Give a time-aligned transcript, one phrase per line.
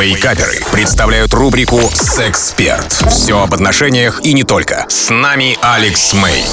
[0.00, 2.92] Вейкаперы представляют рубрику «Сексперт».
[3.10, 4.86] Все об отношениях и не только.
[4.88, 6.44] С нами Алекс Мэй.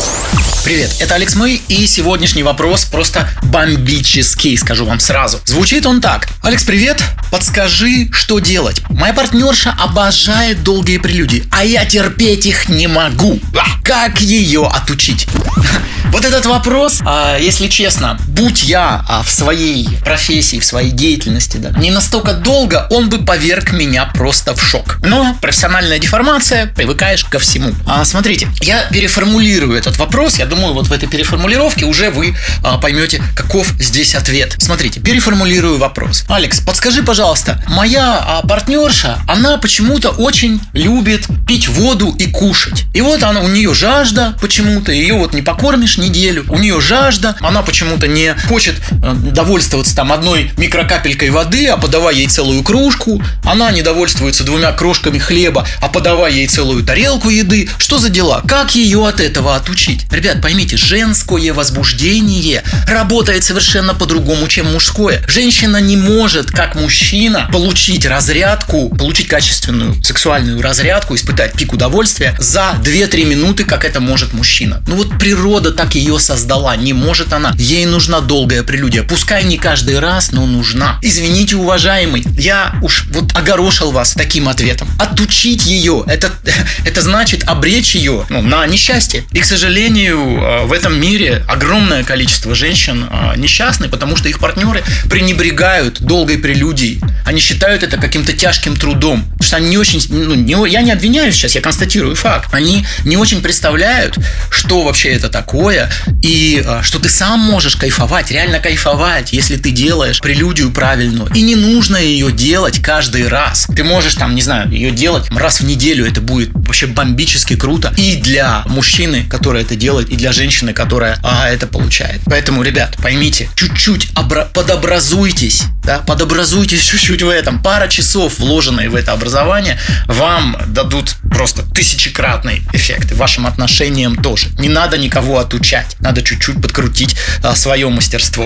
[0.64, 5.40] Привет, это Алекс Мэй, и сегодняшний вопрос просто бомбический, скажу вам сразу.
[5.46, 6.28] Звучит он так.
[6.42, 8.82] Алекс, привет, подскажи, что делать?
[8.90, 13.40] Моя партнерша обожает долгие прелюдии, а я терпеть их не могу.
[13.56, 15.28] А, Как ее отучить?
[16.12, 21.58] Вот этот вопрос, а, если честно, будь я а, в своей профессии, в своей деятельности,
[21.58, 24.98] да, не настолько долго, он бы поверг меня просто в шок.
[25.04, 27.74] Но профессиональная деформация, привыкаешь ко всему.
[27.86, 30.38] А, смотрите, я переформулирую этот вопрос.
[30.40, 34.56] Я думаю, вот в этой переформулировке уже вы а, поймете, каков здесь ответ.
[34.58, 36.24] Смотрите, переформулирую вопрос.
[36.30, 37.25] Алекс, подскажи, пожалуйста,
[37.68, 42.86] моя а, партнерша, она почему-то очень любит пить воду и кушать.
[42.94, 47.36] И вот она, у нее жажда почему-то, ее вот не покормишь неделю, у нее жажда,
[47.40, 53.22] она почему-то не хочет э, довольствоваться там одной микрокапелькой воды, а подавай ей целую кружку,
[53.44, 57.68] она не довольствуется двумя крошками хлеба, а подавай ей целую тарелку еды.
[57.80, 58.44] Что за дела?
[58.48, 60.06] Как ее от этого отучить?
[60.12, 65.24] Ребят, поймите, женское возбуждение работает совершенно по-другому, чем мужское.
[65.28, 67.05] Женщина не может, как мужчина,
[67.52, 74.34] получить разрядку, получить качественную сексуальную разрядку, испытать пик удовольствия за 2-3 минуты, как это может
[74.34, 74.84] мужчина.
[74.88, 77.54] Ну вот природа так ее создала, не может она.
[77.58, 79.04] Ей нужна долгая прелюдия.
[79.04, 81.00] Пускай не каждый раз, но нужна.
[81.02, 84.88] Извините, уважаемый, я уж вот огорошил вас таким ответом.
[85.00, 86.32] Отучить ее, это,
[86.86, 89.24] это значит обречь ее ну, на несчастье.
[89.32, 94.40] И, к сожалению, э, в этом мире огромное количество женщин э, несчастны, потому что их
[94.40, 96.95] партнеры пренебрегают долгой прелюдией.
[97.26, 99.24] Они считают это каким-то тяжким трудом.
[99.24, 100.02] Потому что они не очень...
[100.10, 102.54] Ну, не, я не обвиняю сейчас, я констатирую факт.
[102.54, 104.18] Они не очень представляют,
[104.50, 109.72] что вообще это такое, и а, что ты сам можешь кайфовать, реально кайфовать, если ты
[109.72, 111.30] делаешь прелюдию правильную.
[111.34, 113.68] И не нужно ее делать каждый раз.
[113.76, 117.94] Ты можешь там, не знаю, ее делать раз в неделю, это будет вообще бомбически круто.
[117.98, 122.22] И для мужчины, который это делает, и для женщины, которая а, это получает.
[122.26, 126.82] Поэтому, ребят, поймите, чуть-чуть обра- подобразуйтесь, да, подобразуйтесь
[127.16, 127.60] чуть-чуть в этом.
[127.60, 129.78] Пара часов, вложенные в это образование,
[130.08, 133.12] вам дадут просто тысячекратный эффект.
[133.12, 134.48] И вашим отношениям тоже.
[134.58, 135.98] Не надо никого отучать.
[136.00, 138.46] Надо чуть-чуть подкрутить а, свое мастерство.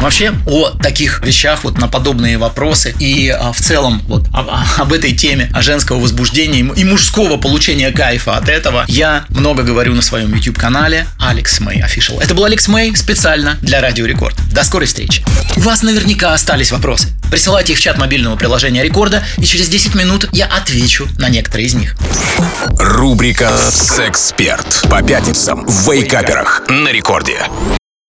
[0.00, 4.92] Вообще, о таких вещах, вот на подобные вопросы и а, в целом вот об, об
[4.92, 10.02] этой теме о женского возбуждения и мужского получения кайфа от этого я много говорю на
[10.02, 12.20] своем YouTube-канале Алекс Мэй Official.
[12.20, 14.36] Это был Алекс Мэй специально для Радио Рекорд.
[14.52, 15.24] До скорой встречи.
[15.56, 17.08] У вас наверняка остались вопросы.
[17.30, 21.66] Присылайте их в чат мобильного приложения Рекорда, и через 10 минут я отвечу на некоторые
[21.66, 21.96] из них.
[22.78, 27.46] Рубрика «Сексперт» по пятницам в Вейкаперах на рекорде.